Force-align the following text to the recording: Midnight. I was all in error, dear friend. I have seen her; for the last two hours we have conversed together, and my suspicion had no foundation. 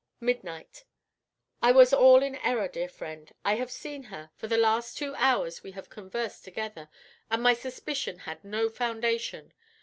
Midnight. 0.19 0.83
I 1.61 1.71
was 1.71 1.93
all 1.93 2.23
in 2.23 2.35
error, 2.37 2.67
dear 2.67 2.89
friend. 2.89 3.31
I 3.45 3.53
have 3.57 3.69
seen 3.69 4.01
her; 4.05 4.31
for 4.35 4.47
the 4.47 4.57
last 4.57 4.97
two 4.97 5.13
hours 5.13 5.61
we 5.61 5.73
have 5.73 5.91
conversed 5.91 6.43
together, 6.43 6.89
and 7.29 7.43
my 7.43 7.53
suspicion 7.53 8.17
had 8.17 8.43
no 8.43 8.67
foundation. 8.67 9.53